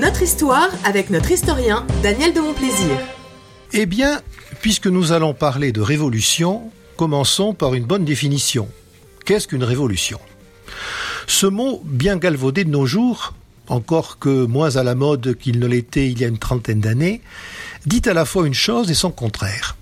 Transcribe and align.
Notre 0.00 0.22
histoire 0.22 0.70
avec 0.84 1.10
notre 1.10 1.30
historien 1.30 1.86
Daniel 2.02 2.32
de 2.32 2.40
Montplaisir. 2.40 2.96
Eh 3.74 3.84
bien, 3.84 4.22
puisque 4.62 4.86
nous 4.86 5.12
allons 5.12 5.34
parler 5.34 5.72
de 5.72 5.82
révolution, 5.82 6.70
commençons 6.96 7.52
par 7.52 7.74
une 7.74 7.84
bonne 7.84 8.06
définition. 8.06 8.66
Qu'est-ce 9.26 9.46
qu'une 9.46 9.62
révolution? 9.62 10.18
Ce 11.26 11.46
mot, 11.46 11.82
bien 11.84 12.16
galvaudé 12.16 12.64
de 12.64 12.70
nos 12.70 12.86
jours, 12.86 13.34
encore 13.68 14.18
que 14.18 14.46
moins 14.46 14.76
à 14.76 14.84
la 14.84 14.94
mode 14.94 15.36
qu'il 15.36 15.58
ne 15.58 15.66
l'était 15.66 16.10
il 16.10 16.18
y 16.18 16.24
a 16.24 16.28
une 16.28 16.38
trentaine 16.38 16.80
d'années, 16.80 17.20
dit 17.84 18.02
à 18.06 18.14
la 18.14 18.24
fois 18.24 18.46
une 18.46 18.54
chose 18.54 18.90
et 18.90 18.94
son 18.94 19.10
contraire. 19.10 19.76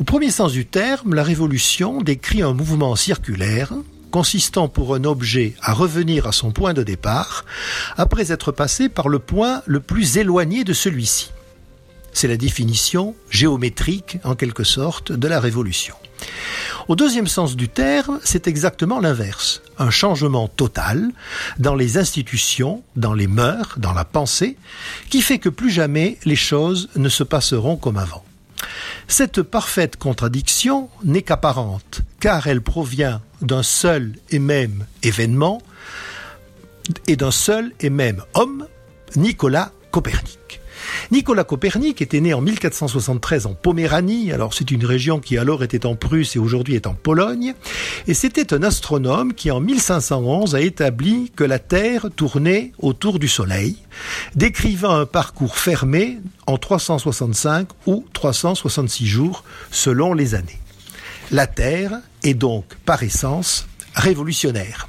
Au 0.00 0.04
premier 0.04 0.32
sens 0.32 0.50
du 0.50 0.66
terme, 0.66 1.14
la 1.14 1.22
révolution 1.22 2.02
décrit 2.02 2.42
un 2.42 2.54
mouvement 2.54 2.96
circulaire 2.96 3.72
consistant 4.10 4.68
pour 4.68 4.94
un 4.94 5.04
objet 5.04 5.54
à 5.62 5.72
revenir 5.72 6.26
à 6.26 6.32
son 6.32 6.50
point 6.50 6.74
de 6.74 6.82
départ 6.82 7.44
après 7.96 8.32
être 8.32 8.52
passé 8.52 8.88
par 8.88 9.08
le 9.08 9.18
point 9.18 9.62
le 9.66 9.80
plus 9.80 10.16
éloigné 10.16 10.64
de 10.64 10.72
celui-ci. 10.72 11.30
C'est 12.12 12.28
la 12.28 12.36
définition 12.36 13.14
géométrique, 13.30 14.18
en 14.24 14.34
quelque 14.34 14.64
sorte, 14.64 15.12
de 15.12 15.28
la 15.28 15.40
révolution. 15.40 15.94
Au 16.88 16.96
deuxième 16.96 17.26
sens 17.26 17.54
du 17.54 17.68
terme, 17.68 18.18
c'est 18.24 18.48
exactement 18.48 18.98
l'inverse. 18.98 19.60
Un 19.78 19.90
changement 19.90 20.48
total 20.48 21.10
dans 21.58 21.74
les 21.74 21.98
institutions, 21.98 22.82
dans 22.96 23.12
les 23.12 23.26
mœurs, 23.26 23.78
dans 23.78 23.92
la 23.92 24.04
pensée, 24.04 24.56
qui 25.10 25.20
fait 25.20 25.38
que 25.38 25.50
plus 25.50 25.70
jamais 25.70 26.18
les 26.24 26.34
choses 26.34 26.88
ne 26.96 27.08
se 27.08 27.24
passeront 27.24 27.76
comme 27.76 27.98
avant. 27.98 28.24
Cette 29.10 29.42
parfaite 29.42 29.96
contradiction 29.96 30.90
n'est 31.02 31.22
qu'apparente, 31.22 32.02
car 32.20 32.46
elle 32.46 32.60
provient 32.60 33.22
d'un 33.40 33.62
seul 33.62 34.12
et 34.30 34.38
même 34.38 34.84
événement 35.02 35.62
et 37.06 37.16
d'un 37.16 37.30
seul 37.30 37.72
et 37.80 37.90
même 37.90 38.22
homme, 38.34 38.66
Nicolas 39.16 39.72
Copernic. 39.90 40.57
Nicolas 41.10 41.44
Copernic 41.44 42.02
était 42.02 42.20
né 42.20 42.34
en 42.34 42.42
1473 42.42 43.46
en 43.46 43.54
Poméranie, 43.54 44.30
alors 44.30 44.52
c'est 44.52 44.70
une 44.70 44.84
région 44.84 45.20
qui 45.20 45.38
alors 45.38 45.62
était 45.62 45.86
en 45.86 45.96
Prusse 45.96 46.36
et 46.36 46.38
aujourd'hui 46.38 46.74
est 46.74 46.86
en 46.86 46.92
Pologne, 46.92 47.54
et 48.06 48.12
c'était 48.12 48.52
un 48.52 48.62
astronome 48.62 49.32
qui 49.32 49.50
en 49.50 49.58
1511 49.58 50.54
a 50.54 50.60
établi 50.60 51.32
que 51.34 51.44
la 51.44 51.58
Terre 51.58 52.08
tournait 52.14 52.72
autour 52.78 53.18
du 53.18 53.26
Soleil, 53.26 53.76
décrivant 54.34 54.94
un 54.94 55.06
parcours 55.06 55.56
fermé 55.56 56.18
en 56.46 56.58
365 56.58 57.68
ou 57.86 58.04
366 58.12 59.06
jours 59.06 59.44
selon 59.70 60.12
les 60.12 60.34
années. 60.34 60.60
La 61.30 61.46
Terre 61.46 62.00
est 62.22 62.34
donc 62.34 62.64
par 62.84 63.02
essence 63.02 63.66
révolutionnaire. 63.94 64.88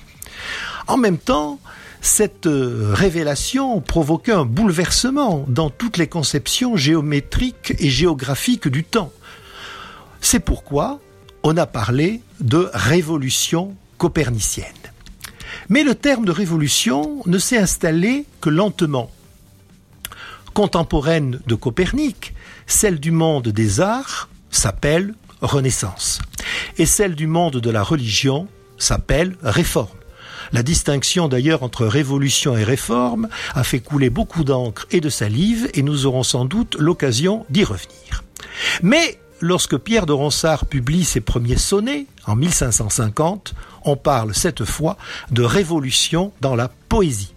En 0.88 0.98
même 0.98 1.18
temps, 1.18 1.60
cette 2.02 2.48
euh, 2.48 2.94
révélation 2.94 3.82
provoquait 3.82 4.32
un 4.32 4.46
bouleversement 4.46 5.46
dans 5.48 5.70
toutes 5.70 5.98
les 5.98 6.08
conceptions 6.08 6.78
géométriques 6.78 7.74
et 7.80 7.90
géographiques 7.90 8.68
du 8.68 8.84
temps. 8.84 9.12
C'est 10.22 10.40
pourquoi 10.40 11.00
on 11.44 11.58
a 11.58 11.66
parlé 11.66 12.22
de 12.40 12.70
révolution 12.74 13.76
copernicienne. 13.98 14.68
Mais 15.68 15.84
le 15.84 15.96
terme 15.96 16.26
de 16.26 16.32
révolution 16.32 17.22
ne 17.26 17.38
s'est 17.38 17.58
installé 17.58 18.26
que 18.42 18.50
lentement. 18.50 19.12
Contemporaine 20.54 21.40
de 21.48 21.56
Copernic, 21.56 22.34
celle 22.66 23.00
du 23.00 23.12
monde 23.12 23.50
des 23.50 23.82
arts 23.82 24.30
s'appelle 24.52 25.14
Renaissance, 25.42 26.20
et 26.78 26.86
celle 26.86 27.16
du 27.16 27.28
monde 27.28 27.58
de 27.58 27.70
la 27.70 27.84
religion 27.84 28.48
s'appelle 28.78 29.38
Réforme. 29.42 29.99
La 30.52 30.64
distinction 30.64 31.28
d'ailleurs 31.28 31.64
entre 31.64 31.86
révolution 31.86 32.58
et 32.58 32.64
réforme 32.64 33.30
a 33.54 33.64
fait 33.64 33.80
couler 33.80 34.10
beaucoup 34.10 34.44
d'encre 34.44 34.88
et 34.92 35.02
de 35.02 35.10
salive 35.10 35.70
et 35.74 35.84
nous 35.84 36.06
aurons 36.06 36.24
sans 36.24 36.46
doute 36.46 36.76
l'occasion 36.80 37.46
d'y 37.50 37.64
revenir. 37.64 38.24
Mais 38.82 39.20
lorsque 39.42 39.78
Pierre 39.78 40.06
de 40.06 40.14
Ronsard 40.14 40.66
publie 40.66 41.06
ses 41.06 41.22
premiers 41.22 41.58
sonnets 41.58 42.06
en 42.26 42.36
1550, 42.36 43.54
on 43.86 43.96
parle 43.96 44.34
cette 44.34 44.66
fois 44.66 44.98
de 45.32 45.44
révolution 45.44 46.32
dans 46.42 46.56
la 46.56 46.70
poésie. 46.90 47.34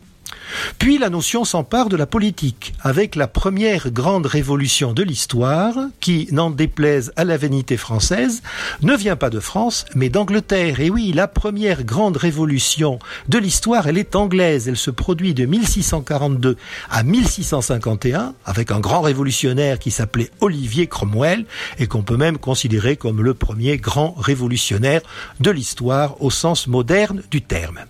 Puis 0.78 0.98
la 0.98 1.10
notion 1.10 1.44
s'empare 1.44 1.88
de 1.88 1.96
la 1.96 2.06
politique, 2.06 2.74
avec 2.80 3.14
la 3.14 3.28
première 3.28 3.90
grande 3.90 4.26
révolution 4.26 4.92
de 4.92 5.02
l'histoire, 5.02 5.74
qui, 6.00 6.28
n'en 6.32 6.50
déplaise 6.50 7.12
à 7.16 7.24
la 7.24 7.36
vanité 7.36 7.76
française, 7.76 8.42
ne 8.82 8.96
vient 8.96 9.16
pas 9.16 9.30
de 9.30 9.40
France, 9.40 9.84
mais 9.94 10.08
d'Angleterre. 10.08 10.80
Et 10.80 10.90
oui, 10.90 11.12
la 11.12 11.28
première 11.28 11.84
grande 11.84 12.16
révolution 12.16 12.98
de 13.28 13.38
l'histoire, 13.38 13.86
elle 13.86 13.98
est 13.98 14.16
anglaise. 14.16 14.68
Elle 14.68 14.76
se 14.76 14.90
produit 14.90 15.34
de 15.34 15.46
1642 15.46 16.56
à 16.90 17.02
1651, 17.02 18.34
avec 18.44 18.70
un 18.70 18.80
grand 18.80 19.02
révolutionnaire 19.02 19.78
qui 19.78 19.90
s'appelait 19.90 20.30
Olivier 20.40 20.86
Cromwell, 20.86 21.44
et 21.78 21.86
qu'on 21.86 22.02
peut 22.02 22.16
même 22.16 22.38
considérer 22.38 22.96
comme 22.96 23.22
le 23.22 23.34
premier 23.34 23.76
grand 23.76 24.14
révolutionnaire 24.18 25.02
de 25.40 25.50
l'histoire 25.50 26.20
au 26.22 26.30
sens 26.30 26.66
moderne 26.66 27.22
du 27.30 27.42
terme. 27.42 27.80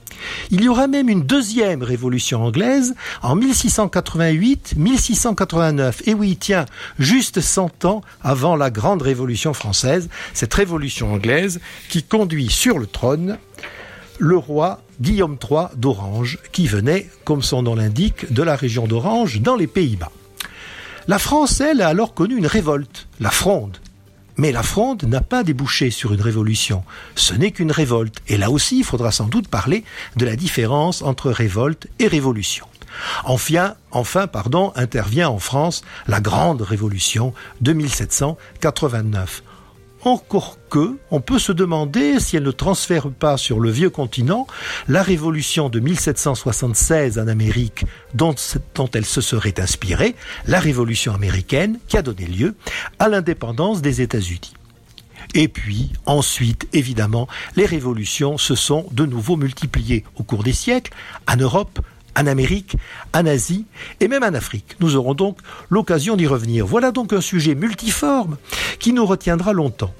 Il 0.50 0.62
y 0.62 0.68
aura 0.68 0.86
même 0.86 1.08
une 1.08 1.22
deuxième 1.22 1.82
révolution 1.82 2.44
anglaise 2.44 2.94
en 3.22 3.36
1688-1689. 3.36 6.02
Et 6.06 6.14
oui, 6.14 6.36
tiens, 6.38 6.66
juste 6.98 7.40
100 7.40 7.84
ans 7.84 8.02
avant 8.22 8.56
la 8.56 8.70
grande 8.70 9.02
révolution 9.02 9.54
française, 9.54 10.08
cette 10.34 10.54
révolution 10.54 11.12
anglaise 11.12 11.60
qui 11.88 12.02
conduit 12.02 12.50
sur 12.50 12.78
le 12.78 12.86
trône 12.86 13.38
le 14.18 14.36
roi 14.36 14.82
Guillaume 15.00 15.38
III 15.42 15.66
d'Orange, 15.76 16.38
qui 16.52 16.66
venait, 16.66 17.08
comme 17.24 17.42
son 17.42 17.62
nom 17.62 17.74
l'indique, 17.74 18.32
de 18.32 18.42
la 18.42 18.54
région 18.54 18.86
d'Orange, 18.86 19.40
dans 19.40 19.56
les 19.56 19.66
Pays-Bas. 19.66 20.12
La 21.08 21.18
France, 21.18 21.60
elle, 21.60 21.82
a 21.82 21.88
alors 21.88 22.14
connu 22.14 22.36
une 22.36 22.46
révolte, 22.46 23.08
la 23.18 23.30
Fronde, 23.30 23.78
mais 24.36 24.52
la 24.52 24.62
fronde 24.62 25.04
n'a 25.04 25.20
pas 25.20 25.42
débouché 25.42 25.90
sur 25.90 26.12
une 26.12 26.20
révolution. 26.20 26.84
Ce 27.14 27.34
n'est 27.34 27.50
qu'une 27.50 27.72
révolte. 27.72 28.22
Et 28.28 28.36
là 28.36 28.50
aussi, 28.50 28.78
il 28.78 28.84
faudra 28.84 29.12
sans 29.12 29.26
doute 29.26 29.48
parler 29.48 29.84
de 30.16 30.24
la 30.24 30.36
différence 30.36 31.02
entre 31.02 31.30
révolte 31.30 31.88
et 31.98 32.06
révolution. 32.06 32.66
Enfin, 33.90 34.26
pardon, 34.26 34.72
intervient 34.76 35.28
en 35.28 35.38
France 35.38 35.82
la 36.06 36.20
Grande 36.20 36.62
Révolution 36.62 37.32
de 37.60 37.72
1789. 37.72 39.42
Encore 40.04 40.58
que, 40.68 40.98
on 41.12 41.20
peut 41.20 41.38
se 41.38 41.52
demander 41.52 42.18
si 42.18 42.36
elle 42.36 42.42
ne 42.42 42.50
transfère 42.50 43.08
pas 43.10 43.36
sur 43.36 43.60
le 43.60 43.70
vieux 43.70 43.90
continent 43.90 44.48
la 44.88 45.00
révolution 45.00 45.68
de 45.68 45.78
1776 45.78 47.20
en 47.20 47.28
Amérique 47.28 47.84
dont, 48.14 48.34
dont 48.74 48.90
elle 48.94 49.04
se 49.04 49.20
serait 49.20 49.60
inspirée, 49.60 50.16
la 50.46 50.58
révolution 50.58 51.14
américaine 51.14 51.78
qui 51.86 51.96
a 51.96 52.02
donné 52.02 52.26
lieu 52.26 52.56
à 52.98 53.08
l'indépendance 53.08 53.80
des 53.80 54.00
États-Unis. 54.00 54.54
Et 55.34 55.48
puis, 55.48 55.92
ensuite, 56.04 56.68
évidemment, 56.72 57.28
les 57.56 57.64
révolutions 57.64 58.38
se 58.38 58.54
sont 58.54 58.86
de 58.90 59.06
nouveau 59.06 59.36
multipliées 59.36 60.04
au 60.16 60.24
cours 60.24 60.42
des 60.42 60.52
siècles, 60.52 60.92
en 61.28 61.36
Europe, 61.36 61.80
en 62.16 62.26
Amérique, 62.26 62.76
en 63.14 63.26
Asie 63.26 63.66
et 64.00 64.08
même 64.08 64.22
en 64.22 64.34
Afrique. 64.34 64.76
Nous 64.80 64.96
aurons 64.96 65.14
donc 65.14 65.38
l'occasion 65.70 66.16
d'y 66.16 66.26
revenir. 66.26 66.66
Voilà 66.66 66.92
donc 66.92 67.12
un 67.12 67.20
sujet 67.20 67.54
multiforme 67.54 68.36
qui 68.78 68.92
nous 68.92 69.06
retiendra 69.06 69.52
longtemps. 69.52 69.94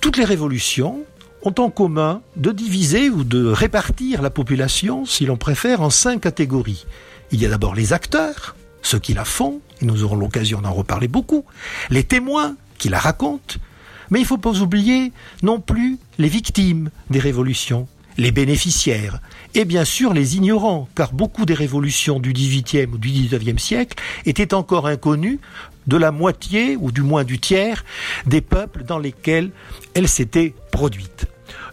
Toutes 0.00 0.16
les 0.16 0.24
révolutions 0.24 1.04
ont 1.42 1.54
en 1.58 1.70
commun 1.70 2.22
de 2.36 2.50
diviser 2.50 3.08
ou 3.08 3.24
de 3.24 3.46
répartir 3.46 4.22
la 4.22 4.30
population, 4.30 5.04
si 5.06 5.26
l'on 5.26 5.36
préfère, 5.36 5.80
en 5.80 5.90
cinq 5.90 6.22
catégories. 6.22 6.86
Il 7.30 7.40
y 7.40 7.46
a 7.46 7.48
d'abord 7.48 7.74
les 7.74 7.92
acteurs, 7.92 8.56
ceux 8.82 8.98
qui 8.98 9.14
la 9.14 9.24
font, 9.24 9.60
et 9.80 9.84
nous 9.84 10.02
aurons 10.04 10.16
l'occasion 10.16 10.60
d'en 10.60 10.72
reparler 10.72 11.08
beaucoup, 11.08 11.44
les 11.90 12.04
témoins 12.04 12.56
qui 12.78 12.88
la 12.88 12.98
racontent, 12.98 13.56
mais 14.10 14.20
il 14.20 14.22
ne 14.22 14.28
faut 14.28 14.38
pas 14.38 14.60
oublier 14.60 15.12
non 15.42 15.60
plus 15.60 15.98
les 16.18 16.28
victimes 16.28 16.90
des 17.10 17.18
révolutions, 17.18 17.88
les 18.18 18.32
bénéficiaires, 18.32 19.20
et 19.54 19.64
bien 19.64 19.84
sûr 19.84 20.12
les 20.12 20.36
ignorants, 20.36 20.88
car 20.94 21.12
beaucoup 21.12 21.44
des 21.46 21.54
révolutions 21.54 22.18
du 22.20 22.32
XVIIIe 22.32 22.86
ou 22.92 22.98
du 22.98 23.10
XIXe 23.10 23.62
siècle 23.62 24.02
étaient 24.24 24.54
encore 24.54 24.86
inconnues 24.86 25.40
de 25.86 25.96
la 25.96 26.10
moitié, 26.10 26.76
ou 26.76 26.90
du 26.90 27.02
moins 27.02 27.24
du 27.24 27.38
tiers, 27.38 27.84
des 28.26 28.40
peuples 28.40 28.84
dans 28.84 28.98
lesquels 28.98 29.50
elles 29.94 30.08
s'étaient 30.08 30.54
produites. 30.72 31.26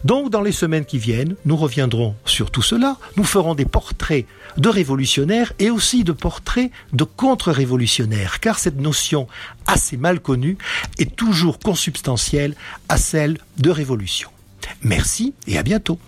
Donc, 0.04 0.30
dans 0.30 0.42
les 0.42 0.52
semaines 0.52 0.84
qui 0.84 0.98
viennent, 0.98 1.34
nous 1.46 1.56
reviendrons 1.56 2.14
sur 2.26 2.50
tout 2.50 2.62
cela. 2.62 2.98
Nous 3.16 3.24
ferons 3.24 3.54
des 3.54 3.64
portraits 3.64 4.26
de 4.56 4.68
révolutionnaires 4.68 5.52
et 5.58 5.70
aussi 5.70 6.04
de 6.04 6.12
portraits 6.12 6.70
de 6.92 7.04
contre-révolutionnaires, 7.04 8.38
car 8.40 8.58
cette 8.58 8.78
notion 8.78 9.26
assez 9.66 9.96
mal 9.96 10.20
connue 10.20 10.58
est 10.98 11.16
toujours 11.16 11.58
consubstantielle 11.58 12.54
à 12.88 12.98
celle 12.98 13.38
de 13.58 13.70
révolution. 13.70 14.28
Merci 14.82 15.34
et 15.46 15.58
à 15.58 15.62
bientôt. 15.62 15.98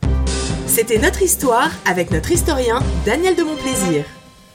C'était 0.66 0.98
notre 0.98 1.22
histoire 1.22 1.70
avec 1.86 2.10
notre 2.10 2.30
historien 2.32 2.80
Daniel 3.04 3.36
de 3.36 3.42
Montplaisir. 3.44 4.04